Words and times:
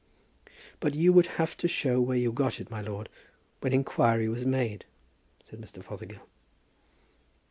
"But 0.79 0.95
you 0.95 1.13
would 1.13 1.27
have 1.37 1.55
to 1.57 1.67
show 1.67 2.01
where 2.01 2.17
you 2.17 2.31
got 2.31 2.59
it, 2.59 2.71
my 2.71 2.81
lord, 2.81 3.07
when 3.59 3.71
inquiry 3.71 4.27
was 4.27 4.47
made," 4.47 4.83
said 5.43 5.61
Mr. 5.61 5.83
Fothergill. 5.83 6.27